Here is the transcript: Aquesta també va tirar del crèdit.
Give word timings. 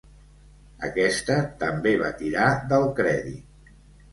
Aquesta 0.87 1.35
també 1.65 1.93
va 2.05 2.09
tirar 2.23 2.49
del 2.73 2.89
crèdit. 3.01 3.73